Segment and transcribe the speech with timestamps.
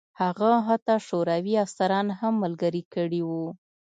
[0.21, 3.45] هغه حتی شوروي افسران هم ملګري کړي وو